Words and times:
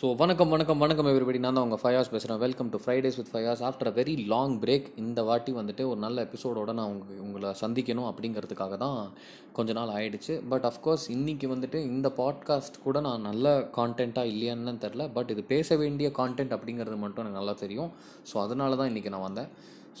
So 0.00 0.16
வணக்கம் 0.16 0.48
வணக்கம் 0.48 0.78
வணக்கம் 0.78 1.06
எவ்ரிபடி 1.06 1.38
நான் 1.38 1.54
தான் 1.54 1.64
உங்கள் 1.64 1.94
ஹார்ஸ் 1.96 2.10
பேசுகிறேன் 2.10 2.38
welcome 2.38 2.68
to 2.68 2.78
Fridays 2.84 3.16
with 3.16 3.30
Fayaz 3.32 3.62
after 3.62 3.86
a 3.86 3.90
very 3.90 4.26
long 4.26 4.60
break 4.60 4.96
இந்த 4.96 5.22
வாட்டி 5.22 5.52
வந்துட்டு 5.52 5.86
ஒரு 5.86 5.96
நல்ல 5.96 6.22
எபிசோடோட 6.22 6.72
நான் 6.72 6.86
உங்க 6.86 7.04
உங்களை 7.20 7.54
சந்திக்கணும் 7.60 8.08
அப்படிங்கிறதுக்காக 8.10 8.76
தான் 8.76 9.12
கொஞ்ச 9.52 9.72
நாள் 9.72 9.88
ஆயிடுச்சு. 9.88 10.48
பட் 10.48 10.62
அஃப்கோர்ஸ் 10.62 11.04
இன்றைக்கி 11.08 11.48
வந்துட்டு 11.48 11.74
இந்த 11.74 12.08
பாட்காஸ்ட் 12.16 12.82
கூட 12.82 13.00
நான் 13.00 13.20
நல்ல 13.20 13.58
கான்டென்ட்டாக 13.58 14.32
இல்லையான்னு 14.32 14.78
தெரில 14.86 15.12
பட் 15.12 15.30
இது 15.30 15.44
பேச 15.44 15.76
வேண்டிய 15.76 16.10
கான்டென்ட் 16.18 16.50
அப்படிங்கிறது 16.50 16.96
மட்டும் 16.96 17.24
எனக்கு 17.24 17.38
நல்லா 17.38 17.52
தெரியும். 17.52 17.90
ஸோ 18.32 18.38
அதனால 18.40 18.76
தான் 18.76 18.88
இன்றைக்கி 18.88 19.08
நான் 19.08 19.20
வந்தேன். 19.20 19.48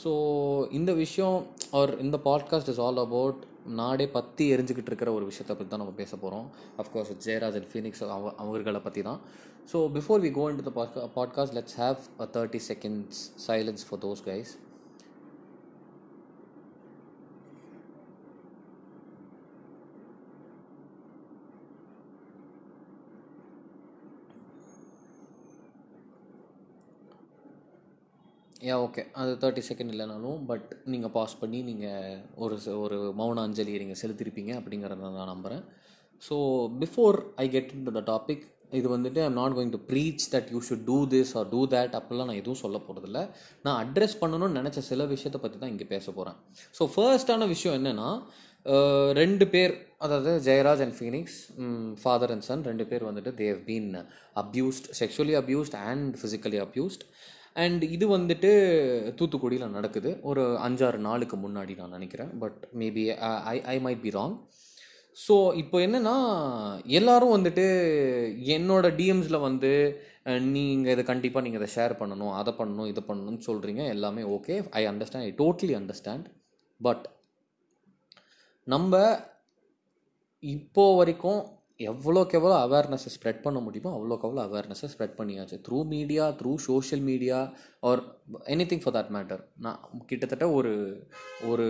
ஸோ 0.04 0.10
இந்த 0.70 0.92
விஷயம் 0.92 1.46
ஆர் 1.70 2.00
இந்த 2.00 2.18
பாட்காஸ்ட் 2.24 2.68
இஸ் 2.68 2.80
ஆல் 2.80 2.96
அபவுட் 2.96 3.44
நாடே 3.66 4.08
பற்றி 4.08 4.56
எரிஞ்சுக்கிட்டு 4.56 4.86
இருக்கிற 4.86 5.12
ஒரு 5.12 5.24
விஷயத்தை 5.24 5.56
பற்றி 5.56 5.70
தான் 5.70 5.78
நம்ம 5.78 5.92
பேச 5.92 6.16
போகிறோம் 6.16 6.50
அஃப்கோர்ஸ் 6.78 7.12
ஜெயராஜ் 7.24 7.54
அண்ட் 7.54 7.66
ஃபீனிக்ஸ் 7.72 8.08
அவ 8.08 8.34
அவர்களை 8.36 8.80
பற்றி 8.80 9.02
தான். 9.02 9.20
So 9.72 9.74
before 9.74 10.20
we 10.20 10.30
go 10.30 10.50
into 10.56 10.72
the 10.72 10.88
podcast 11.16 11.54
let's 11.54 11.76
have 11.76 11.96
a 12.18 12.28
thirty 12.32 12.60
seconds 12.68 13.16
silence 13.46 13.84
for 13.88 14.00
those 14.00 14.22
guys 14.24 14.56
yeah 28.62 28.74
okay 28.82 29.02
அது 29.12 29.30
தேர்ட்டி 29.42 29.62
செகண்ட் 29.68 29.92
இல்லைனாலும் 29.92 30.40
பட் 30.46 30.66
நீங்கள் 30.84 31.12
பாஸ் 31.14 31.38
பண்ணி 31.40 31.60
நீங்கள் 31.62 32.18
ஒரு 32.36 32.56
ஒரு 32.76 32.98
மௌன 33.20 33.42
அஞ்சலி 33.42 33.72
நீங்கள் 33.78 34.00
செலுத்திருப்பீங்க 34.02 34.52
அப்படிங்கிறத 34.58 35.10
நான் 35.12 35.32
நம்புகிறேன் 35.32 35.62
so 36.22 36.36
before 36.82 37.16
I 37.36 37.46
get 37.48 37.72
into 37.88 37.94
the 37.96 38.02
topic 38.10 38.44
இது 38.72 38.86
வந்துட்டு 38.88 39.20
I'm 39.24 39.38
not 39.40 39.54
going 39.56 39.72
to 39.72 39.80
preach 39.88 40.24
that 40.34 40.50
you 40.52 40.60
should 40.68 40.86
do 40.86 40.98
this 41.14 41.32
or 41.38 41.48
do 41.48 41.62
that 41.74 41.96
அப்படிலாம் 41.98 42.30
நான் 42.30 42.40
எதுவும் 42.42 42.62
சொல்ல 42.62 42.78
போகிறதில்ல 42.86 43.20
நான் 43.64 43.78
அட்ரஸ் 43.82 44.16
பண்ணணும்னு 44.22 44.58
நினச்ச 44.60 44.82
சில 44.86 45.04
விஷயத்தை 45.06 45.40
பற்றி 45.40 45.58
தான் 45.58 45.72
இங்கே 45.74 45.86
பேச 45.86 46.06
போகிறேன் 46.10 46.38
ஸோ 46.74 46.84
ஃபர்ஸ்டான 46.94 47.48
விஷயம் 47.48 47.76
என்னென்னா 47.80 48.08
ரெண்டு 49.16 49.44
பேர் 49.48 49.72
அதாவது 49.98 50.32
Jayaraj 50.44 50.82
and 50.84 50.96
Phoenix 50.98 51.38
father 52.02 52.32
and 52.34 52.44
son 52.44 52.64
ரெண்டு 52.64 52.84
பேர் 52.86 53.08
வந்துட்டு 53.08 53.30
they've 53.40 53.58
been 53.66 53.88
abused 54.36 54.88
sexually 55.00 55.36
abused 55.40 55.76
and 55.84 56.10
physically 56.20 56.60
abused 56.62 57.04
and 57.56 57.82
இது 57.94 58.04
வந்துட்டு 58.08 58.50
தூத்துக்குடியில் 59.18 59.74
நடக்குது. 59.76 60.10
ஒரு 60.22 60.44
அஞ்சாறு 60.66 60.98
நாளுக்கு 61.08 61.36
முன்னாடி 61.36 61.74
நான் 61.76 61.96
நினைக்கிறேன். 61.98 62.30
But 62.38 62.60
maybe 62.82 63.04
I 63.52 63.56
I 63.74 63.76
might 63.86 64.04
be 64.06 64.12
wrong 64.18 64.36
so 65.16 65.34
இப்போ 65.54 65.76
என்னென்னா 65.80 66.14
எல்லாரும் 66.98 67.34
வந்துட்டு 67.36 67.64
என்னோட 68.54 68.86
டிஎம்ஸில் 68.98 69.44
வந்து 69.46 69.72
uh, 70.26 70.38
நீங்கள் 70.54 70.92
இதை 70.92 71.02
கண்டிப்பாக 71.04 71.44
நீங்கள் 71.44 71.60
இதை 71.60 71.68
ஷேர் 71.74 71.94
பண்ணணும் 72.00 72.34
அதை 72.34 72.52
பண்ணணும் 72.58 72.88
இதை 72.92 73.02
பண்ணணும்னு 73.08 73.46
சொல்கிறீங்க 73.48 73.82
எல்லாமே 73.86 74.22
okay 74.36 74.54
I 74.72 74.82
understand 74.86 75.26
I 75.28 75.32
totally 75.42 75.74
understand 75.80 76.28
but 76.80 77.04
நம்ம 78.66 79.02
இப்போ 80.42 80.84
வரைக்கும் 80.96 81.42
எவ்வளோக்கு 81.90 82.38
எவ்வளோ 82.38 82.56
அவேர்னஸை 82.66 83.10
ஸ்ப்ரெட் 83.16 83.42
பண்ண 83.46 83.58
முடியுமோ 83.66 83.90
அவ்வளோக்கு 83.96 84.26
அவ்வளோ 84.28 84.44
அவேர்னஸை 84.48 84.88
ஸ்ப்ரெட் 84.92 85.18
பண்ணியாச்சு. 85.20 85.58
Through 85.66 85.80
media 85.94 86.26
through 86.40 86.52
social 86.68 87.04
media 87.10 87.40
or 87.90 88.02
anything 88.70 88.84
for 88.84 88.96
that 88.98 89.12
matter 89.16 89.42
நான் 89.66 89.82
கிட்டத்தட்ட 90.12 90.48
ஒரு 90.58 90.72
ஒரு 91.50 91.66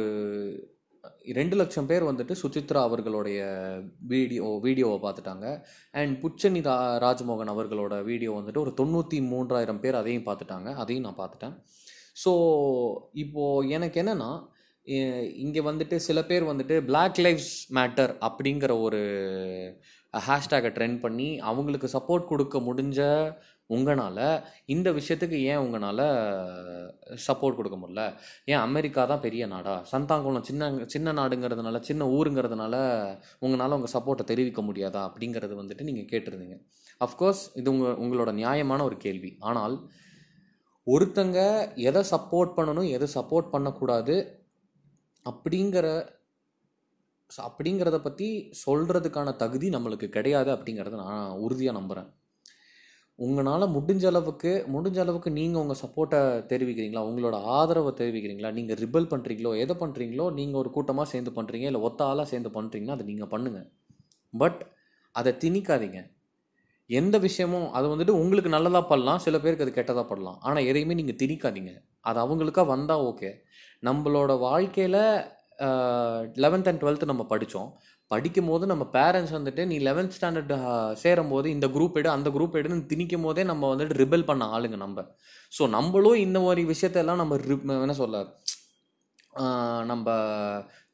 ரெண்டு 1.38 1.55
லட்சம் 1.60 1.88
பேர் 1.90 2.08
வந்துட்டு 2.08 2.34
சுசித்ரா 2.40 2.80
அவர்களுடைய 2.88 3.40
வீடியோ 4.12 4.48
வீடியோவை 4.66 4.98
பார்த்துட்டாங்க. 5.05 5.46
அண்ட் 6.00 6.14
புச்சனி 6.22 6.60
ரா 6.68 6.74
ராஜ்மோகன் 7.05 7.52
அவர்களோட 7.55 7.94
வீடியோ 8.10 8.33
வந்துட்டு 8.38 8.62
ஒரு 8.64 8.72
தொண்ணூற்றி 8.80 9.18
மூன்றாயிரம் 9.33 9.83
பேர் 9.84 10.00
அதையும் 10.00 10.27
பார்த்துட்டாங்க. 10.28 10.68
அதையும் 10.83 11.06
நான் 11.06 11.20
பார்த்துட்டேன். 11.20 11.55
ஸோ 12.24 12.33
இப்போது 13.24 13.68
எனக்கு 13.77 14.00
என்னென்னா 14.02 14.30
இங்கே 15.44 15.60
வந்துட்டு 15.70 15.96
சில 16.06 16.18
பேர் 16.30 16.48
வந்துட்டு 16.50 16.77
பிளாக் 16.90 17.18
லைவ்ஸ் 17.24 17.52
மேட்டர் 17.79 18.12
அப்படிங்கிற 18.29 18.73
ஒரு 18.80 19.02
ஹேஷ்டேகை 20.14 20.70
ட்ரெண்ட் 20.77 21.00
பண்ணி 21.00 21.39
அவங்களுக்கு 21.39 21.89
சப்போர்ட் 21.92 22.27
கொடுக்க 22.27 22.58
முடிஞ்ச 22.58 23.00
உங்களால் 23.67 24.42
இந்த 24.67 24.90
விஷயத்துக்கு 24.90 25.39
ஏன் 25.42 25.56
உங்களால் 25.56 26.02
சப்போர்ட் 27.27 27.56
கொடுக்க 27.56 27.77
முடியல? 27.77 28.02
ஏன் 28.45 28.58
அமெரிக்கா 28.58 29.05
தான் 29.05 29.20
பெரிய 29.20 29.46
நாடா? 29.46 29.74
சந்தாங்குளம் 29.92 30.40
சின்ன 30.40 30.86
சின்ன 30.86 31.12
நாடுங்கிறதுனால 31.12 31.80
சின்ன 31.80 32.05
ஊருங்கிறதுனால 32.06 32.74
உங்களால் 33.39 33.70
உங்கள் 33.70 33.95
சப்போர்ட்டை 33.95 34.24
தெரிவிக்க 34.24 34.62
முடியாதா? 34.62 35.02
அப்படிங்கிறது 35.08 35.56
வந்துட்டு 35.62 35.83
நீங்கள் 35.83 36.11
கேட்டிருந்தீங்க. 36.12 36.58
அஃப்கோர்ஸ் 37.00 37.42
இது 37.55 37.70
உங்கள் 37.70 37.96
உங்களோட 37.96 38.33
நியாயமான 38.33 38.84
ஒரு 38.84 38.96
கேள்வி. 38.96 39.36
ஆனால் 39.39 39.77
ஒருத்தங்க 40.86 41.39
எதை 41.74 42.02
சப்போர்ட் 42.11 42.56
பண்ணணும் 42.56 42.90
எதை 42.90 43.08
சப்போர்ட் 43.14 43.48
பண்ணக்கூடாது 43.50 44.17
அப்படிங்கிற 45.27 45.86
ஸோ 47.34 47.38
அப்படிங்கிறத 47.48 47.98
பற்றி 48.06 48.26
சொல்கிறதுக்கான 48.64 49.36
தகுதி 49.42 49.68
நம்மளுக்கு 49.76 50.08
கிடையாது 50.16 50.50
அப்படிங்கிறத 50.56 50.98
நான் 51.04 51.38
உறுதியாக 51.44 51.78
நம்புகிறேன் 51.78 52.10
உங்களால் 53.18 53.72
முடிஞ்ச 53.74 54.04
அளவுக்கு 54.10 54.52
முடிஞ்ச 54.74 54.98
அளவுக்கு 55.02 55.30
நீங்கள் 55.38 55.62
உங்கள் 55.62 55.78
சப்போர்ட்டை 55.82 56.20
தெரிவிக்கிறீங்களா? 56.52 57.02
உங்களோட 57.08 57.36
ஆதரவை 57.56 57.90
தெரிவிக்கிறீங்களா? 58.00 58.50
நீங்கள் 58.58 58.78
ரிபல் 58.82 59.08
பண்ணுறீங்களோ 59.12 59.50
எதை 59.64 59.74
பண்ணுறீங்களோ 59.82 60.26
நீங்கள் 60.38 60.60
ஒரு 60.62 60.70
கூட்டமாக 60.76 61.06
சேர்ந்து 61.12 61.32
பண்ணுறீங்க 61.36 61.66
இல்லை 61.70 61.82
ஒத்த 61.88 62.00
ஆளாக 62.10 62.26
சேர்ந்து 62.32 62.50
பண்ணுறீங்கன்னா 62.56 62.96
அதை 62.96 63.06
நீங்கள் 63.10 63.30
பண்ணுங்கள் 63.34 63.68
பட் 64.34 64.60
அதை 65.14 65.32
திணிக்காதீங்க. 65.44 66.00
எந்த 66.90 67.16
விஷயமும் 67.26 67.68
அது 67.78 67.86
வந்துட்டு 67.92 68.14
உங்களுக்கு 68.22 68.50
நல்லதாக 68.56 68.84
பண்ணலாம் 68.92 69.22
சில 69.26 69.38
பேருக்கு 69.44 69.66
அது 69.66 69.76
கெட்டதாக 69.78 70.06
படலாம் 70.10 70.38
ஆனால் 70.46 70.66
எதையுமே 70.70 70.96
நீங்கள் 71.00 71.20
திணிக்காதீங்க. 71.22 71.72
அது 72.08 72.18
அவங்களுக்காக 72.24 72.68
வந்தால் 72.74 73.04
ஓகே 73.10 73.30
நம்மளோட 73.88 74.32
வாழ்க்கையில் 74.48 75.02
லெவன்த் 76.36 76.68
அண்ட் 76.68 76.83
டுவெல்த்து 76.83 77.05
நம்ம 77.05 77.24
படித்தோம் 77.24 77.70
படிக்கும் 78.11 78.46
போது 78.46 78.67
நம்ம 78.67 78.84
பேரண்ட்ஸ் 78.92 79.34
வந்துட்டு 79.36 79.67
நீ 79.67 79.78
லெவன்த் 79.78 80.17
ஸ்டாண்டர்ட் 80.17 80.52
சேரும் 80.95 81.28
போது 81.28 81.50
இந்த 81.50 81.67
குரூப் 81.68 81.92
எடு 81.92 82.11
அந்த 82.11 82.30
குரூப் 82.30 82.56
எடுன்னு 82.61 82.86
திணிக்கும் 82.92 83.23
போதே 83.23 83.42
நம்ம 83.42 83.74
வந்துட்டு 83.74 83.96
ரிபெல் 84.02 84.24
பண்ண 84.24 84.45
ஆளுங்க 84.56 84.77
நம்ம. 84.77 85.05
ஸோ 85.52 85.68
நம்மளும் 85.68 86.18
இந்த 86.18 86.40
மாதிரி 86.40 86.62
விஷயத்தெல்லாம் 86.64 87.20
நம்ம 87.23 87.36
ரி- 87.48 87.80
என்ன 87.80 87.95
சொல்ல 87.95 88.24
நம்ம 89.84 90.08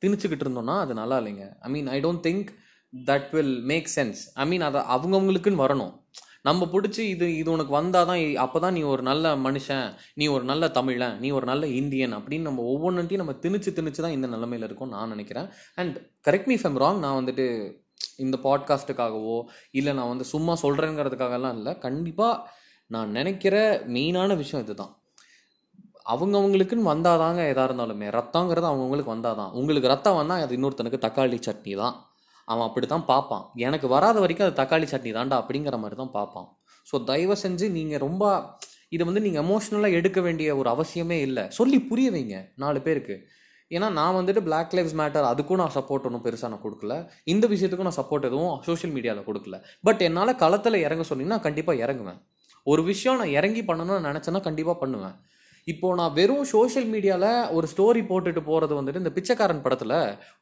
திணிச்சுக்கிட்டு 0.03 0.45
இருந்தோம்னா 0.47 0.79
அது 0.79 0.95
நல்லா 0.95 1.19
இல்லைங்க. 1.21 1.45
I 1.61 1.71
mean 1.71 1.87
I 1.87 2.01
don't 2.05 2.25
think 2.29 2.49
that 2.93 3.29
will 3.33 3.55
make 3.63 3.89
sense 3.97 4.21
I 4.35 4.47
mean 4.47 4.67
அதை 4.69 4.81
அவங்கவுங்களுக்குன்னு 4.95 5.63
வரணும். 5.65 5.95
நம்ம 6.45 6.65
பிடிச்சி 6.65 6.99
இது 6.99 7.37
இது 7.37 7.51
உனக்கு 7.51 7.73
வந்தால் 7.73 8.07
தான் 8.07 8.37
அப்போ 8.37 8.61
தான் 8.61 8.73
நீ 8.73 8.83
ஒரு 8.83 9.03
நல்ல 9.03 9.37
மனுஷன் 9.37 9.95
நீ 10.15 10.27
ஒரு 10.27 10.45
நல்ல 10.45 10.69
தமிழன் 10.69 11.19
நீ 11.19 11.31
ஒரு 11.31 11.47
நல்ல 11.47 11.67
இந்தியன் 11.67 12.13
அப்படின்னு 12.13 12.43
நம்ம 12.43 12.63
ஒவ்வொன்றையும் 12.63 13.27
நம்ம 13.27 13.33
திணிச்சு 13.43 13.71
திணிச்சு 13.79 14.01
தான் 14.01 14.13
இந்த 14.13 14.27
நிலமையில 14.27 14.63
இருக்கும் 14.63 14.89
நான் 14.89 15.09
நினைக்கிறேன். 15.09 15.49
And 15.75 15.99
correct 16.25 16.47
me 16.47 16.55
if I'm 16.55 16.79
wrong 16.79 16.99
நான் 16.99 17.25
வந்துட்டு 17.25 17.77
இந்த 18.17 18.37
பாட்காஸ்ட்டுக்காகவோ 18.43 19.45
இல்லை 19.71 19.93
நான் 19.93 20.09
வந்து 20.09 20.25
சும்மா 20.25 20.57
சொல்கிறேங்கிறதுக்காகலாம் 20.63 21.57
இல்லை 21.57 21.79
கண்டிப்பாக 21.79 22.51
நான் 22.87 23.11
நினைக்கிற 23.11 23.85
மெயினான 23.87 24.37
விஷயம் 24.37 24.65
இதுதான். 24.65 24.97
அவங்கவுங்களுக்குன்னு 26.07 26.93
வந்தாதாங்க 26.95 27.41
எதாக 27.53 27.69
இருந்தாலுமே 27.69 28.07
ரத்தங்கிறது 28.11 28.67
அவங்கவுங்களுக்கு 28.71 29.15
வந்தாதான். 29.17 29.51
உங்களுக்கு 29.53 29.89
ரத்தம் 29.89 30.15
வந்தால் 30.15 30.41
அது 30.41 30.57
இன்னொருத்தனுக்கு 30.59 31.05
தக்காளி 31.07 31.39
சட்னி 31.49 31.75
தான் 31.77 31.97
அவன் 32.53 32.67
அப்படி 32.69 32.87
தான் 32.93 33.07
பார்ப்பான். 33.13 33.45
எனக்கு 33.67 33.87
வராத 33.95 34.17
வரைக்கும் 34.25 34.47
அது 34.47 34.59
தக்காளி 34.61 34.87
சட்னி 34.93 35.11
தாண்டா 35.19 35.37
அப்படிங்கிற 35.43 35.79
மாதிரி 35.83 35.99
தான் 36.03 36.15
பார்ப்பான். 36.19 36.49
ஸோ 36.91 36.97
தயவு 37.11 37.35
செஞ்சு 37.45 37.67
நீங்கள் 37.79 38.03
ரொம்ப 38.07 38.25
இதை 38.95 39.05
வந்து 39.09 39.23
நீங்கள் 39.25 39.43
எமோஷ்னலாக 39.45 39.97
எடுக்க 39.99 40.19
வேண்டிய 40.27 40.49
ஒரு 40.61 40.69
அவசியமே 40.75 41.19
இல்லை. 41.29 41.45
சொல்லி 41.59 41.79
புரிய 41.91 42.11
வைங்க 42.15 42.37
நாலு 42.63 42.79
பேருக்கு. 42.87 43.17
ஏன்னா 43.71 43.89
நான் 43.99 44.17
வந்துட்டு 44.19 44.43
பிளாக் 44.47 44.75
லைவ்ஸ் 44.77 44.95
மேட்டர் 45.01 45.27
அதுக்கும் 45.31 45.61
நான் 45.63 45.75
சப்போர்ட் 45.77 46.07
ஒன்றும் 46.09 46.23
பெருசாக 46.27 46.51
நான் 46.53 46.63
கொடுக்கல. 46.67 46.95
இந்த 47.33 47.45
விஷயத்துக்கும் 47.53 47.89
நான் 47.89 47.99
சப்போர்ட் 47.99 48.29
எதுவும் 48.29 48.55
சோஷியல் 48.69 48.95
மீடியாவில் 48.95 49.27
கொடுக்கல. 49.27 49.57
பட் 49.87 50.01
என்னால் 50.07 50.39
களத்தில் 50.43 50.85
இறங்க 50.87 51.05
சொன்னீங்கன்னா 51.11 51.41
கண்டிப்பாக 51.47 51.83
இறங்குவேன். 51.85 52.21
ஒரு 52.73 52.83
விஷயம் 52.93 53.19
நான் 53.23 53.35
இறங்கி 53.39 53.65
பண்ணணும்னு 53.69 54.07
நினச்சேன்னா 54.09 54.41
கண்டிப்பாக 54.49 54.77
பண்ணுவேன். 54.85 55.17
இப்போ 55.73 55.89
நான் 55.99 56.15
வெறும் 56.19 56.47
சோஷியல் 56.53 56.87
மீடியாவில் 56.93 57.51
ஒரு 57.57 57.67
ஸ்டோரி 57.73 58.03
போட்டுட்டு 58.11 58.43
போகிறது 58.49 58.75
வந்துட்டு 58.79 59.01
இந்த 59.03 59.13
பிச்சைக்காரன் 59.17 59.63
படத்தில் 59.65 59.97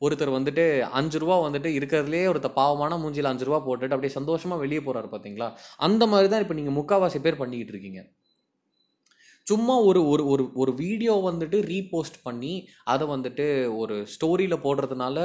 ஒருத்தர் 0.05 0.37
வந்துட்டு 0.37 0.65
அஞ்சு 0.99 1.19
ரூபா 1.23 1.37
வந்துட்டு 1.45 1.71
இருக்கிறதுலே 1.79 2.23
ஒருத்தர் 2.31 2.59
பாவமான 2.59 2.99
மூஞ்சியில் 3.03 3.31
அஞ்சு 3.31 3.47
ரூபா 3.49 3.61
போட்டுட்டு 3.67 3.97
அப்படியே 3.97 4.17
சந்தோஷமாக 4.17 4.63
வெளியே 4.65 4.81
போகிறாரு 4.83 5.09
பார்த்தீங்களா 5.15 5.49
அந்த 5.87 6.07
மாதிரி 6.13 6.31
தான் 6.33 6.45
இப்போ 6.45 6.57
நீங்கள் 6.59 6.77
முக்காவாசி 6.79 7.21
பேர் 7.27 7.41
பண்ணிக்கிட்டு 7.43 7.75
இருக்கீங்க. 7.75 8.03
சும்மா 9.47 9.75
ஒரு 9.89 10.01
ஒரு 10.13 10.23
ஒரு 10.33 10.45
ஒரு 10.63 10.73
வீடியோ 10.83 11.15
வந்துட்டு 11.29 11.59
ரீபோஸ்ட் 11.73 12.19
பண்ணி 12.27 12.55
அதை 12.93 13.05
வந்துட்டு 13.15 13.47
ஒரு 13.83 13.97
ஸ்டோரியில் 14.15 14.65
போடுறதுனால 14.67 15.19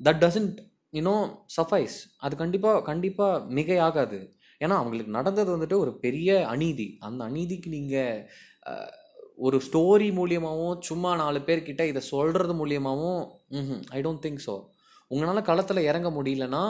தட் 0.00 0.22
டசன்ட் 0.24 0.58
யூனோ 0.98 1.16
சஃபைஸ் 1.58 1.98
அது 2.24 2.34
கண்டிப்பாக 2.42 2.82
கண்டிப்பாக 2.90 3.44
மிகையாகாது. 3.58 4.20
ஏன்னா 4.60 4.74
அவங்களுக்கு 4.80 5.12
நடந்தது 5.18 5.50
வந்துட்டு 5.56 5.78
ஒரு 5.84 5.92
பெரிய 6.04 6.30
அநீதி. 6.54 6.88
அந்த 7.06 7.20
அநீதிக்கு 7.30 7.68
நீங்கள் 7.78 8.90
ஒரு 9.38 9.58
ஸ்டோரி 9.66 10.08
மூலியமாகவும் 10.18 10.80
சும்மா 10.88 11.10
நாலு 11.22 11.40
பேர்கிட்ட 11.48 11.82
இதை 11.90 12.00
சொல்கிறது 12.12 12.54
மூலியமாகவும் 12.60 13.22
ஐ 13.98 14.00
டோன்ட் 14.06 14.24
திங்க் 14.26 14.44
ஸோ 14.46 14.54
உங்களால் 15.10 15.48
களத்தில் 15.48 15.88
இறங்க 15.90 16.08
முடியலன்னா 16.18 16.64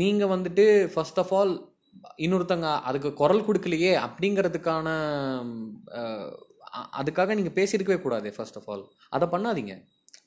நீங்கள் 0.00 0.32
வந்துட்டு 0.34 0.64
ஃபஸ்ட் 0.92 1.20
ஆஃப் 1.22 1.32
ஆல் 1.38 1.54
இன்னொருத்தங்க 2.24 2.68
அதுக்கு 2.88 3.10
குரல் 3.20 3.46
கொடுக்கலையே 3.46 3.92
அப்படிங்கிறதுக்கான 4.06 4.88
அதுக்காக 7.00 7.34
நீங்கள் 7.38 7.56
பேசியிருக்கவே 7.58 7.98
கூடாது 8.02 8.28
ஃபர்ஸ்ட் 8.36 8.58
ஆஃப் 8.60 8.68
ஆல் 8.72 8.84
அதை 9.16 9.26
பண்ணாதீங்க. 9.34 9.74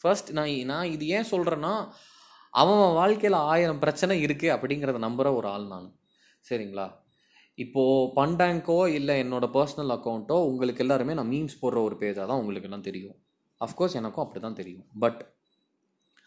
ஃபர்ஸ்ட் 0.01 0.29
நான் 0.37 0.53
நான் 0.71 0.91
இது 0.95 1.05
ஏன் 1.17 1.29
சொல்கிறேன்னா 1.33 1.73
அவன் 2.53 2.95
வாழ்க்கையில் 2.99 3.37
ஆயிரம் 3.51 3.81
பிரச்சனை 3.83 4.15
இருக்குது 4.25 4.53
அப்படிங்கிறத 4.55 4.99
நம்புகிற 5.05 5.31
ஒரு 5.39 5.47
ஆள் 5.55 5.67
நான். 5.73 5.87
சரிங்களா? 6.45 6.87
இப்போது 7.63 8.11
பண்டாங்கோ 8.17 8.79
இல்லை 8.97 9.15
என்னோட 9.23 9.45
பர்சனல் 9.55 9.93
அக்கௌண்ட்டோ 9.95 10.37
உங்களுக்கு 10.49 10.83
எல்லாருமே 10.85 11.15
நான் 11.19 11.31
மீம்ஸ் 11.33 11.61
போடுற 11.61 11.79
ஒரு 11.87 11.95
பேஜாக 12.01 12.25
தான் 12.29 12.41
உங்களுக்கு 12.43 12.69
எல்லாம் 12.69 12.87
தெரியும் 12.87 13.17
அஃப்கோர்ஸ் 13.61 13.97
எனக்கும் 13.99 14.23
அப்படி 14.25 14.41
தான் 14.45 14.59
தெரியும். 14.59 14.87
பட் 15.03 15.21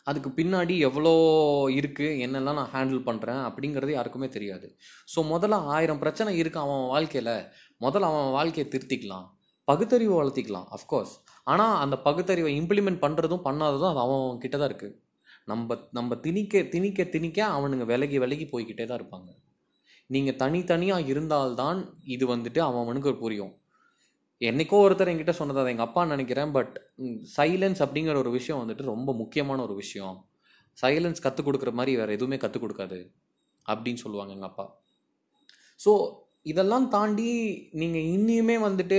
அதுக்கு 0.07 0.31
பின்னாடி 0.39 0.75
எவ்வளோ 0.87 1.13
இருக்குது 1.81 2.19
என்னெல்லாம் 2.25 2.59
நான் 2.61 2.73
ஹேண்டில் 2.73 3.03
பண்ணுறேன் 3.09 3.43
அப்படிங்கிறது 3.49 3.93
யாருக்குமே 3.97 4.29
தெரியாது. 4.37 4.67
ஸோ 5.13 5.19
முதல்ல 5.33 5.61
ஆயிரம் 5.75 6.01
பிரச்சனை 6.03 6.33
இருக்குது 6.41 6.65
அவன் 6.65 6.83
வாழ்க்கையில். 6.95 7.35
முதல்ல 7.81 8.11
அவன் 8.13 8.35
வாழ்க்கையை 8.39 8.67
திருத்திக்கலாம். 8.73 9.27
பகுத்தறிவு 9.69 10.15
வளர்த்திக்கலாம் 10.19 10.69
அஃப்கோர்ஸ் 10.77 11.15
ஆனால் 11.53 11.77
அந்த 11.85 11.97
பகுத்தறிவை 12.09 12.53
இம்ப்ளிமெண்ட் 12.61 13.03
பண்ணுறதும் 13.05 13.45
பண்ணாததும் 13.47 13.91
அது 13.93 14.03
அவன் 14.07 14.41
கிட்ட 14.45 14.57
தான் 14.57 14.71
இருக்குது 14.71 14.97
நம்ம 15.51 15.77
நம்ம 15.99 16.15
திணிக்க 16.27 16.63
திணிக்க 16.75 17.05
திணிக்க 17.15 17.39
அவனுங்க 17.57 17.85
விலகி 17.93 18.19
விலகி 18.25 18.47
போய்கிட்டே 18.53 18.85
தான் 18.89 19.01
இருப்பாங்க. 19.01 19.31
நீங்கள் 20.15 20.39
தனித்தனியாக 20.43 21.09
இருந்தால்தான் 21.13 21.81
இது 22.15 22.25
வந்துட்டு 22.35 22.61
அவன் 22.69 22.83
அவனுக்கு 22.85 23.13
புரியும். 23.17 23.53
என்னைக்கோ 24.41 24.79
ஒருத்தர் 24.85 25.11
என்கிட்ட 25.11 25.33
சொன்னது 25.39 25.61
அதை 25.63 25.73
எங்கள் 25.73 25.89
அப்பா 25.89 26.03
நினைக்கிறேன் 26.05 26.53
பட் 26.57 26.75
சைலன்ஸ் 27.37 27.81
அப்படிங்கிற 27.85 28.17
ஒரு 28.23 28.31
விஷயம் 28.31 28.61
வந்துட்டு 28.63 28.91
ரொம்ப 28.93 29.11
முக்கியமான 29.15 29.63
ஒரு 29.63 29.75
விஷயம். 29.75 30.17
சைலன்ஸ் 30.79 31.25
கற்றுக் 31.25 31.47
கொடுக்குற 31.49 31.73
மாதிரி 31.73 31.93
வேறு 31.97 32.17
எதுவுமே 32.19 32.37
கற்றுக் 32.37 32.65
கொடுக்காது 32.65 32.99
அப்படின்னு 33.67 34.03
சொல்லுவாங்க 34.05 34.33
எங்கள் 34.33 34.49
அப்பா. 34.49 34.67
ஸோ 35.81 35.93
இதெல்லாம் 36.43 36.87
தாண்டி 36.89 37.31
நீங்கள் 37.81 38.07
இன்னியுமே 38.15 38.57
வந்துட்டு 38.69 38.99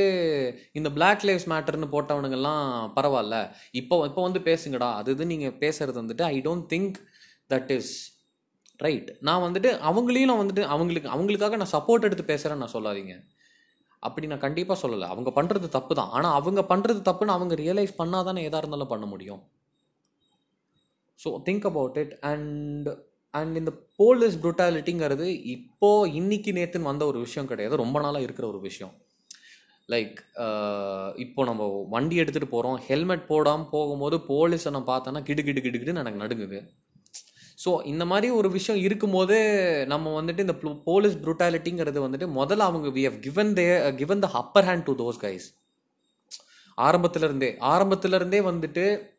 இந்த 0.71 0.89
பிளாக் 0.97 1.23
லைவ்ஸ் 1.23 1.49
மேட்டர்னு 1.53 1.89
போட்டவனுங்கெல்லாம் 1.95 2.63
பரவாயில்ல. 2.97 3.37
இப்போ 3.71 3.95
இப்போ 4.09 4.21
வந்து 4.21 4.39
பேசுங்கடா. 4.49 4.89
அது 4.99 5.11
இது 5.11 5.25
நீங்கள் 5.25 5.57
பேசுறது 5.63 5.97
வந்துட்டு 6.03 6.25
I 6.33 6.37
don't 6.47 6.67
think 6.73 6.97
that 7.53 7.71
is 7.77 7.93
right 8.79 9.09
நான் 9.27 9.43
வந்துட்டு 9.45 9.69
அவங்களையும் 9.89 10.29
நான் 10.31 10.41
வந்துட்டு 10.41 10.63
அவங்களுக்கு 10.73 11.09
அவங்களுக்காக 11.15 11.57
நான் 11.61 11.73
சப்போர்ட் 11.75 12.07
எடுத்து 12.07 12.25
பேசுகிறேன்னு 12.31 12.63
நான் 12.63 12.75
சொல்லாதீங்க. 12.77 13.15
அப்படி 14.07 14.27
நான் 14.31 14.45
கண்டிப்பாக 14.45 14.77
சொல்லலை. 14.83 15.07
அவங்க 15.13 15.29
பண்ணுறது 15.35 15.67
தப்பு 15.75 15.93
தான். 15.99 16.11
ஆனால் 16.17 16.35
அவங்க 16.39 16.61
பண்ணுறது 16.71 17.01
தப்புன்னு 17.09 17.35
அவங்க 17.35 17.55
ரியலைஸ் 17.63 17.93
பண்ணால் 18.01 18.27
தானே 18.29 18.41
எதாக 18.47 18.61
இருந்தாலும் 18.63 18.91
பண்ண 18.93 19.05
முடியும். 19.13 19.41
So 21.19 21.29
think 21.47 21.67
about 21.71 21.97
it 22.03 22.13
and 22.31 22.89
and 23.39 23.55
இந்த 23.59 23.71
போலீஸ் 24.01 24.35
ப்ரூட்டாலிட்டிங்கிறது 24.41 25.27
இப்போது 25.55 26.11
இன்னைக்கு 26.19 26.51
நேற்றுன்னு 26.57 26.91
வந்த 26.91 27.03
ஒரு 27.11 27.19
விஷயம் 27.25 27.49
கிடையாது. 27.51 27.75
ரொம்ப 27.83 27.97
நாளாக 28.05 28.25
இருக்கிற 28.27 28.45
ஒரு 28.51 28.59
விஷயம். 28.67 28.93
லைக் 29.89 30.19
இப்போ 31.23 31.41
நம்ம 31.49 31.63
வண்டி 31.95 32.15
எடுத்துகிட்டு 32.21 32.53
போகிறோம் 32.53 32.77
ஹெல்மெட் 32.89 33.25
போடாமல் 33.31 33.71
போகும்போது 33.73 34.17
போலீஸை 34.31 34.71
நான் 34.75 34.91
பார்த்தேன்னா 34.91 35.21
கிடு 35.29 35.43
கிடு 35.47 35.63
கிடு 35.65 35.79
கிடுன்னு 35.81 36.03
எனக்கு 36.03 36.23
நடுங்குது. 36.23 36.59
ஸோ 37.65 37.85
இந்த 37.85 38.05
மாதிரி 38.05 38.33
ஒரு 38.33 38.51
விஷயம் 38.51 38.81
இருக்கும்போது 38.81 39.37
நம்ம 39.87 40.21
வந்துட்டு 40.21 40.39
இந்த 40.39 40.55
போலீஸ் 40.83 41.17
ப்ரூட்டாலிட்டிங்கிறது 41.17 41.99
வந்துட்டு 41.99 42.27
முதல்ல 42.27 42.57
அவங்க 42.57 42.87
we 42.87 43.03
have 43.03 43.19
given 43.19 43.53
they 43.53 43.95
given 43.95 44.19
the 44.19 44.29
upper 44.33 44.65
hand 44.65 44.83
to 44.83 44.93
those 44.97 45.25
guys 45.25 45.47
ஆரம்பத்துல 46.81 47.23
இருந்தே 47.23 47.55
இருந்தே 48.15 48.41
வந்துட்டு 48.41 49.11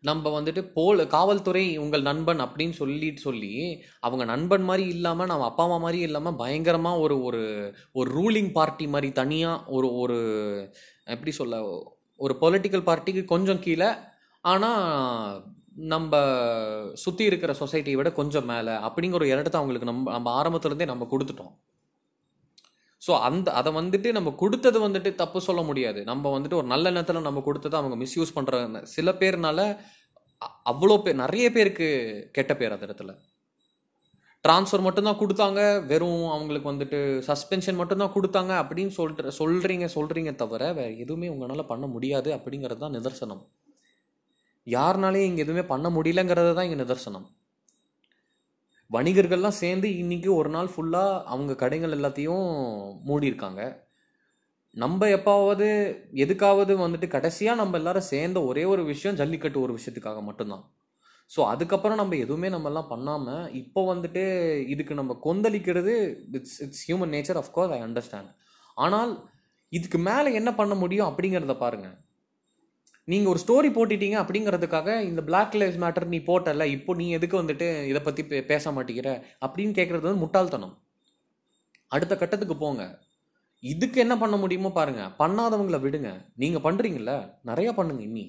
நம்ம 0.00 0.40
வந்துட்டு 0.40 0.72
போல் 0.72 1.06
காவல்துறை 1.06 1.78
உங்கள் 1.78 2.02
நண்பன் 2.02 2.40
அப்படின்னு 2.40 2.70
சொல்லிட்டு 2.70 3.20
சொல்லி 3.20 3.82
அவங்க 4.00 4.24
நண்பன் 4.24 4.62
மாதிரி 4.62 4.88
இல்லாமல் 4.88 5.26
நம்ம 5.26 5.44
அப்பா 5.44 5.64
அம்மா 5.64 5.76
மாதிரி 5.76 6.02
இல்லாமல் 6.02 6.34
பயங்கரமாக 6.34 6.98
ஒரு 6.98 7.22
ஒரு 7.22 7.74
ஒரு 7.92 8.10
ரூலிங் 8.20 8.52
பார்ட்டி 8.52 8.88
மாதிரி 8.88 9.12
தனியாக 9.12 9.64
ஒரு 9.66 9.94
ஒரு 9.94 10.18
எப்படி 11.04 11.30
சொல்ல 11.30 11.84
ஒரு 12.16 12.36
பொலிட்டிக்கல் 12.40 12.86
பார்ட்டிக்கு 12.86 13.24
கொஞ்சம் 13.24 13.58
கீழே. 13.58 13.94
ஆனால் 14.40 15.44
நம்ம 15.76 16.12
சுற்றி 17.04 17.24
இருக்கிற 17.30 17.52
சொசைட்டியை 17.62 17.96
விட 17.98 18.10
கொஞ்சம் 18.18 18.46
மேலே 18.50 18.74
அப்படிங்கிற 18.88 19.20
ஒரு 19.20 19.28
இடத்த 19.32 19.58
அவங்களுக்கு 19.60 19.88
நம்ம 19.90 20.12
நம்ம 20.16 20.28
ஆரம்பத்துலேருந்தே 20.40 20.86
நம்ம 20.92 21.08
கொடுத்துட்டோம். 21.12 21.54
ஸோ 23.02 23.12
அந்த 23.28 23.48
அதை 23.52 23.70
வந்துட்டு 23.78 24.08
நம்ம 24.16 24.30
கொடுத்தது 24.42 24.78
வந்துட்டு 24.86 25.10
தப்பு 25.14 25.38
சொல்ல 25.48 25.62
முடியாது. 25.62 26.00
நம்ம 26.10 26.30
வந்துட்டு 26.36 26.58
ஒரு 26.60 26.68
நல்ல 26.74 26.90
நேரத்தில் 26.90 27.28
நம்ம 27.28 27.42
கொடுத்ததை 27.48 27.76
அவங்க 27.80 27.96
மிஸ்யூஸ் 28.04 28.36
பண்ணுற 28.36 28.84
சில 28.94 29.12
பேர்னால 29.20 29.60
அவ்வளோ 30.72 30.96
பேர் 31.04 31.22
நிறைய 31.24 31.46
பேருக்கு 31.56 31.88
கெட்ட 32.38 32.54
பேர் 32.60 32.74
அந்த 32.76 32.86
இடத்துல. 32.88 33.12
ட்ரான்ஸ்ஃபர் 34.44 34.86
மட்டும்தான் 34.86 35.20
கொடுத்தாங்க. 35.20 35.60
வெறும் 35.92 36.26
அவங்களுக்கு 36.34 36.72
வந்துட்டு 36.72 36.98
சஸ்பென்ஷன் 37.28 37.80
மட்டும்தான் 37.82 38.14
கொடுத்தாங்க 38.16 38.52
அப்படின்னு 38.62 38.92
சொல்ற 38.98 39.32
சொல்கிறீங்க 39.42 39.88
சொல்கிறீங்க 39.96 40.32
தவிர 40.42 40.72
வேறு 40.80 40.98
எதுவுமே 41.04 41.28
உங்களால் 41.34 41.70
பண்ண 41.72 41.86
முடியாது 41.94 42.30
அப்படிங்கிறது 42.38 42.82
தான் 42.84 42.96
நிதர்சனம். 42.98 43.44
யாருனாலையும் 44.66 45.28
இங்கே 45.30 45.42
எதுவுமே 45.44 45.64
பண்ண 45.72 45.88
முடியலங்கிறது 45.96 46.52
தான் 46.54 46.66
இங்கே 46.68 46.80
நிதர்சனம். 46.82 47.26
வணிகர்கள்லாம் 48.90 49.60
சேர்ந்து 49.62 49.88
இன்னைக்கு 50.02 50.30
ஒரு 50.40 50.50
நாள் 50.56 50.70
ஃபுல்லாக 50.74 51.22
அவங்க 51.32 51.52
கடைகள் 51.62 51.94
எல்லாத்தையும் 51.96 52.46
மூடியிருக்காங்க. 53.08 53.62
நம்ம 54.76 55.06
எப்பாவது 55.16 55.66
எதுக்காவது 56.24 56.72
வந்துட்டு 56.84 57.08
கடைசியாக 57.14 57.60
நம்ம 57.60 57.78
எல்லாரும் 57.80 58.10
சேர்ந்த 58.12 58.38
ஒரே 58.50 58.64
ஒரு 58.72 58.82
விஷயம் 58.92 59.18
ஜல்லிக்கட்டு 59.20 59.58
ஒரு 59.66 59.72
விஷயத்துக்காக 59.78 60.20
மட்டும்தான். 60.28 60.64
ஸோ 61.30 61.40
அதுக்கப்புறம் 61.52 62.00
நம்ம 62.00 62.16
எதுவுமே 62.24 62.48
நம்மலாம் 62.54 62.90
பண்ணாமல் 62.90 63.46
இப்போ 63.60 63.80
வந்துட்டு 63.92 64.22
இதுக்கு 64.72 64.94
நம்ம 64.94 65.14
கொந்தளிக்கிறது 65.24 65.94
it's 66.38 66.58
it's 66.66 66.84
human 66.88 67.12
nature 67.16 67.40
of course 67.42 67.74
I 67.76 67.80
understand 67.86 68.30
ஆனால் 68.76 69.12
இதுக்கு 69.72 69.98
மேலே 70.08 70.28
என்ன 70.40 70.50
பண்ண 70.54 70.74
முடியும் 70.74 71.08
அப்படிங்கிறத 71.10 71.56
பாருங்கள் 71.58 71.96
நீங்கள் 73.08 73.30
ஒரு 73.32 73.40
ஸ்டோரி 73.42 73.68
போட்டுட்டீங்க 73.74 74.16
அப்படிங்கிறதுக்காக 74.22 74.88
இந்த 75.08 75.20
பிளாக் 75.28 75.56
லைஃப் 75.62 75.76
மேட்டர் 75.82 76.06
நீ 76.14 76.18
போட்டல 76.30 76.64
இப்போ 76.76 76.94
நீ 77.00 77.04
எதுக்கு 77.18 77.36
வந்துட்டு 77.42 77.66
இதை 77.90 78.00
பற்றி 78.06 78.22
பேச 78.52 78.72
மாட்டேங்கிற? 78.76 79.10
அப்படின்னு 79.46 79.76
கேட்குறது 79.78 80.06
வந்து 80.08 80.22
முட்டாள்தனம். 80.24 80.74
அடுத்த 81.94 82.14
கட்டத்துக்கு 82.22 82.56
போங்க. 82.64 82.82
இதுக்கு 83.62 83.98
என்ன 84.04 84.14
பண்ண 84.22 84.36
முடியுமோ 84.42 84.70
பாருங்கள் 84.78 85.12
பண்ணாதவங்களை 85.20 85.78
விடுங்க. 85.84 86.10
நீங்கள் 86.42 86.64
பண்ணுறீங்கள 86.66 87.12
நிறையா 87.50 87.72
பண்ணுங்க 87.78 88.02
இன்னி 88.08 88.26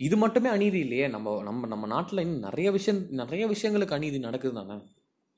இது 0.00 0.16
மட்டுமே 0.22 0.48
அநீதி 0.56 0.78
இல்லையே. 0.84 1.06
நம்ம 1.14 1.34
நம்ம 1.48 1.66
நம்ம 1.72 1.84
நாட்டில் 1.94 2.22
இன்னும் 2.24 2.46
நிறைய 2.48 2.68
விஷயம் 2.76 3.00
நிறைய 3.22 3.44
விஷயங்களுக்கு 3.52 3.96
அநீதி 3.98 4.18
நடக்குது 4.28 4.54
தானே? 4.60 4.76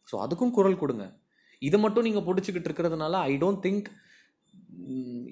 ஸோ 0.08 0.14
அதுக்கும் 0.24 0.56
குரல் 0.58 0.80
கொடுங்க. 0.82 1.04
இதை 1.62 1.78
மட்டும் 1.82 2.06
நீங்கள் 2.08 2.26
பிடிச்சிக்கிட்டு 2.28 2.68
இருக்கிறதுனால 2.70 3.14
ஐ 3.30 3.34
டோன்ட் 3.42 3.62
திங்க் 3.66 3.88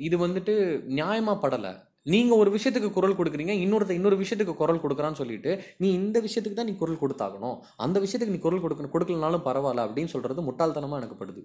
இது 0.07 0.17
வந்துட்டு 0.27 0.55
நியாயமாக 0.99 1.43
படலை. 1.45 1.73
நீங்கள் 2.07 2.39
ஒரு 2.39 2.51
விஷயத்துக்கு 2.57 2.91
குரல் 2.91 3.17
கொடுக்குறீங்க 3.17 3.53
இன்னொருத்த 3.57 3.91
இன்னொரு 3.91 4.17
விஷயத்துக்கு 4.19 4.55
குரல் 4.55 4.83
கொடுக்குறான்னு 4.83 5.21
சொல்லிட்டு 5.23 5.53
நீ 5.77 5.93
இந்த 5.93 6.21
விஷயத்துக்கு 6.21 6.55
தான் 6.55 6.67
நீ 6.67 6.75
குரல் 6.75 7.01
கொடுத்தாகணும். 7.01 7.57
அந்த 7.77 8.01
விஷயத்துக்கு 8.01 8.35
நீ 8.37 8.39
குரல் 8.39 8.63
கொடுக்கணும் 8.63 8.95
கொடுக்கலனாலும் 8.95 9.47
பரவாயில்ல 9.49 9.87
அப்படின்னு 9.87 10.07
சொல்கிறது 10.07 10.43
முட்டாள்தனமாக 10.43 11.01
எனக்குப்படுது 11.01 11.43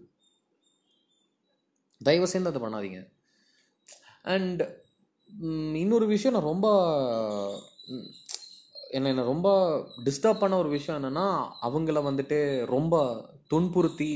தயவு 2.01 2.27
செய்து 2.27 2.49
அதை 2.49 2.61
பண்ணாதீங்க. 2.61 2.99
அண்ட் 4.35 4.63
இன்னொரு 5.75 6.05
விஷயம் 6.07 6.35
நான் 6.37 6.51
ரொம்ப 6.51 6.67
என்ன 8.91 9.09
என்ன 9.09 9.23
ரொம்ப 9.23 9.47
டிஸ்டர்ப் 10.05 10.39
பண்ண 10.39 10.57
ஒரு 10.57 10.69
விஷயம் 10.69 10.99
என்னென்னா 10.99 11.25
அவங்கள 11.61 11.99
வந்துட்டு 12.07 12.39
ரொம்ப 12.67 12.95
துன்புறுத்தி 13.47 14.11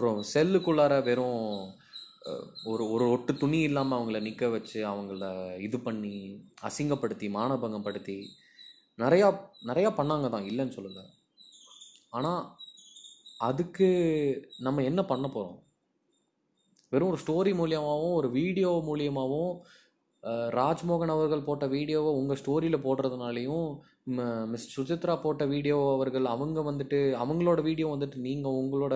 ரொ- 0.00 0.22
செல்லுக்குள்ளார 0.34 1.02
வெறும் 1.02 1.46
ஒரு 2.64 2.84
ஒரு 2.90 3.04
ஒட்டு 3.10 3.32
துணி 3.34 3.58
இல்லாமல் 3.60 3.98
அவங்கள 3.98 4.18
நிற்க 4.22 4.48
வச்சு 4.48 4.78
அவங்கள 4.86 5.24
இது 5.60 5.78
பண்ணி 5.80 6.14
அசிங்கப்படுத்தி 6.62 7.26
மானபங்கப்படுத்தி 7.32 8.16
நிறையா 8.98 9.28
நிறையா 9.66 9.90
பண்ணாங்க 9.96 10.26
தான். 10.28 10.48
இல்லைன்னு 10.50 10.76
சொல்லலை 10.76 11.04
ஆனால் 12.10 12.42
அதுக்கு 13.40 13.88
நம்ம 14.58 14.82
என்ன 14.82 15.00
பண்ண 15.04 15.26
போகிறோம் 15.28 15.58
வெறும் 16.92 17.10
ஒரு 17.10 17.20
ஸ்டோரி 17.22 17.52
மூலியமாகவும் 17.58 18.16
ஒரு 18.16 18.28
வீடியோ 18.36 18.70
மூலியமாகவும் 18.86 19.54
ராஜ்மோகன் 20.54 21.14
அவர்கள் 21.14 21.46
போட்ட 21.46 21.66
வீடியோவை 21.70 22.10
உங்கள் 22.18 22.40
ஸ்டோரியில் 22.40 22.84
போடுறதுனாலையும் 22.84 23.66
ம- 24.12 24.26
மிஸ் 24.46 24.68
சுசித்ரா 24.74 25.14
போட்ட 25.20 25.44
வீடியோ 25.46 25.78
அவர்கள் 25.94 26.26
அவங்க 26.30 26.60
வந்துட்டு 26.68 26.98
அவங்களோட 27.22 27.60
வீடியோ 27.62 27.88
வந்துட்டு 27.90 28.18
நீங்கள் 28.20 28.58
உங்களோட 28.60 28.94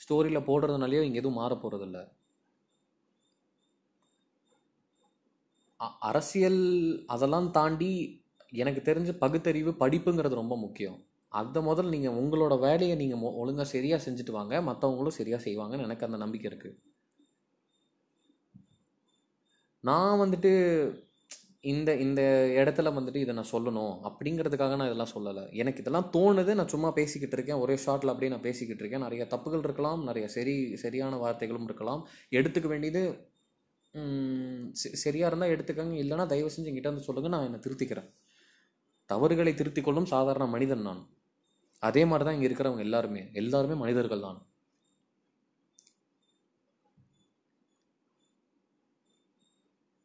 ஸ்டோரியில் 0.00 0.46
போடுறதுனாலையோ 0.48 1.02
இங்கே 1.02 1.18
எதுவும் 1.18 1.38
மாற 1.38 1.54
போகிறதில்ல 1.56 2.00
அரசியல் 6.08 6.62
அதெல்லாம் 7.06 7.50
தாண்டி 7.50 7.92
எனக்கு 8.62 8.80
தெரிஞ்ச 8.90 9.10
பகுத்தறிவு 9.24 9.72
படிப்புங்கிறது 9.82 10.40
ரொம்ப 10.42 10.56
முக்கியம். 10.56 10.98
அதை 11.32 11.60
முதல்ல 11.62 11.94
நீங்கள் 11.96 12.16
உங்களோட 12.22 12.54
வேலையை 12.58 12.94
நீங்கள் 13.02 13.20
மொ 13.22 13.28
ஒழுங்காக 13.42 13.68
சரியாக 13.68 14.00
செஞ்சுட்டு 14.06 14.32
வாங்க. 14.38 14.54
மற்றவங்களும் 14.68 15.18
சரியாக 15.18 15.42
செய்வாங்கன்னு 15.46 15.86
எனக்கு 15.88 16.06
அந்த 16.08 16.18
நம்பிக்கை 16.24 16.48
இருக்குது 16.52 16.76
நான் 19.84 20.20
வந்துட்டு 20.22 20.50
இந்த 21.60 21.90
இந்த 21.96 22.22
இடத்துல 22.60 22.88
வந்துட்டு 22.96 23.16
இதை 23.16 23.32
நான் 23.34 23.52
சொல்லணும் 23.52 23.94
அப்படிங்கிறதுக்காக 24.08 24.76
நான் 24.76 24.88
இதெல்லாம் 24.90 25.14
சொல்லலை. 25.14 25.44
எனக்கு 25.52 25.80
இதெல்லாம் 25.82 26.10
தோணுது. 26.16 26.52
நான் 26.54 26.72
சும்மா 26.74 26.90
பேசிக்கிட்டு 26.90 27.36
இருக்கேன். 27.36 27.60
ஒரே 27.64 27.74
ஷார்ட்டில் 27.86 28.12
அப்படியே 28.12 28.30
நான் 28.30 28.46
பேசிக்கிட்டு 28.48 28.82
இருக்கேன். 28.82 29.04
நிறைய 29.06 29.24
தப்புகள் 29.30 29.64
இருக்கலாம். 29.66 30.04
நிறைய 30.04 30.28
சரி 30.28 30.76
சரியான 30.76 31.18
வார்த்தைகளும் 31.24 31.68
இருக்கலாம். 31.70 32.02
எடுத்துக்க 32.38 32.66
வேண்டியது 32.66 33.02
சரியாக 35.04 35.30
இருந்தால் 35.30 35.52
எடுத்துக்கங்க. 35.54 35.94
இல்லைன்னா 36.02 36.26
தயவு 36.32 36.52
செஞ்சு 36.54 36.70
என்கிட்ட 36.70 36.92
வந்து 36.92 37.06
சொல்லுங்கள் 37.08 37.34
நான் 37.34 37.46
என்னை 37.48 37.60
திருத்திக்கிறேன். 37.66 38.08
தவறுகளை 39.10 39.52
திருத்திக் 39.60 39.86
கொள்ளும் 39.88 40.12
சாதாரண 40.14 40.44
மனிதன் 40.56 40.86
நான். 40.88 41.02
அதே 41.82 42.02
மாதிரி 42.10 42.24
தான் 42.26 42.36
இங்கே 42.38 42.48
இருக்கிறவங்க 42.50 42.84
எல்லாருமே. 42.88 43.22
எல்லாருமே 43.42 43.76
மனிதர்கள் 43.84 44.26
தான். 44.28 44.38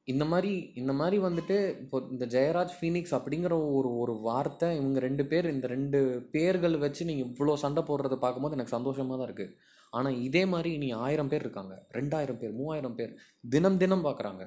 இந்த 0.07 0.23
மாதிரி 0.31 0.51
இந்த 0.79 0.93
மாதிரி 0.97 1.17
வந்துட்டு 1.25 1.55
இப்போ 1.83 1.97
இந்த 2.13 2.25
ஜெயராஜ் 2.33 2.73
ஃபீனிக்ஸ் 2.79 3.15
அப்படிங்கிற 3.17 3.53
ஒரு 3.77 3.89
ஒரு 4.01 4.13
வார்த்தை 4.25 4.67
இவங்க 4.79 4.99
ரெண்டு 5.05 5.23
பேர் 5.31 5.47
இந்த 5.53 5.67
ரெண்டு 5.73 5.99
பேர்கள் 6.33 6.75
வச்சு 6.83 7.07
நீங்கள் 7.09 7.27
இவ்வளோ 7.29 7.55
சண்டை 7.63 7.83
போடுறத 7.87 8.17
பார்க்கும்போது 8.23 8.57
எனக்கு 8.57 8.75
சந்தோஷமாக 8.77 9.17
தான் 9.17 9.29
இருக்குது 9.29 9.53
ஆனால் 9.97 10.19
இதே 10.27 10.43
மாதிரி 10.53 10.69
இனி 10.77 10.87
ஆயிரம் 11.05 11.29
பேர் 11.31 11.43
இருக்காங்க. 11.45 11.73
ரெண்டாயிரம் 11.97 12.39
பேர் 12.41 12.53
மூவாயிரம் 12.59 12.95
பேர் 12.99 13.11
தினம் 13.53 13.79
தினம் 13.83 14.05
பார்க்குறாங்க 14.07 14.43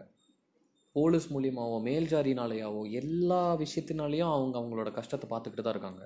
போலீஸ் 0.96 1.26
மூலியமாவோ 1.34 1.76
மேல்ஜாரினாலேயாவோ 1.88 2.82
எல்லா 3.00 3.42
விஷயத்தினாலேயும் 3.62 4.32
அவங்க 4.36 4.56
அவங்களோட 4.60 4.90
கஷ்டத்தை 4.98 5.26
பார்த்துக்கிட்டு 5.32 5.64
தான் 5.66 5.76
இருக்காங்க. 5.76 6.02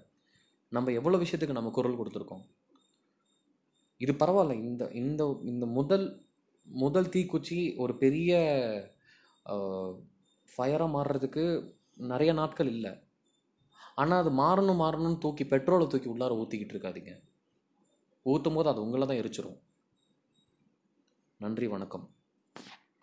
நம்ம 0.77 0.93
எவ்வளோ 1.01 1.19
விஷயத்துக்கு 1.23 1.59
நம்ம 1.59 1.73
குரல் 1.79 1.99
கொடுத்துருக்கோம்? 2.01 2.45
இது 4.05 4.13
பரவாயில்ல. 4.23 4.55
இந்த 4.69 4.83
இந்த 5.03 5.23
இந்த 5.53 5.65
முதல் 5.79 6.07
முதல் 6.67 7.13
தீக்குச்சி 7.15 7.59
ஒரு 7.83 7.93
பெரிய 8.05 8.33
ஃபயராக 10.49 10.95
மாறுறதுக்கு 10.97 11.45
நிறைய 12.13 12.31
நாட்கள் 12.41 12.71
இல்லை. 12.77 12.93
ஆனால் 14.01 14.21
அது 14.23 14.31
மாறணும் 14.43 14.83
மாறணும்னு 14.85 15.23
தூக்கி 15.25 15.45
பெட்ரோலை 15.53 15.87
தூக்கி 15.93 16.09
உள்ளார 16.13 16.39
ஊற்றிக்கிட்டு 16.41 16.75
இருக்காதீங்க. 16.77 17.13
ஊற்றும் 18.23 18.55
போது 18.55 18.69
அது 18.69 18.83
உங்களை 18.83 19.07
தான் 19.07 19.17
எரிச்சிரும். 19.17 19.59
நன்றி 21.37 21.67
வணக்கம். 21.69 22.11